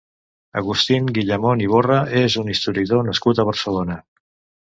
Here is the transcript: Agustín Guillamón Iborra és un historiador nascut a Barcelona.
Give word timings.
Agustín 0.61 1.09
Guillamón 1.17 1.61
Iborra 1.65 1.99
és 2.23 2.37
un 2.43 2.49
historiador 2.55 3.05
nascut 3.11 3.43
a 3.45 3.49
Barcelona. 3.51 3.99